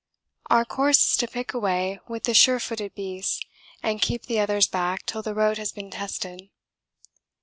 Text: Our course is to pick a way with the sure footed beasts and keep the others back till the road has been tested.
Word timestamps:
Our 0.49 0.65
course 0.65 1.11
is 1.11 1.17
to 1.17 1.27
pick 1.27 1.53
a 1.53 1.59
way 1.59 1.99
with 2.07 2.23
the 2.23 2.33
sure 2.33 2.59
footed 2.59 2.95
beasts 2.95 3.39
and 3.83 4.01
keep 4.01 4.25
the 4.25 4.39
others 4.39 4.65
back 4.67 5.05
till 5.05 5.21
the 5.21 5.35
road 5.35 5.59
has 5.59 5.71
been 5.71 5.91
tested. 5.91 6.49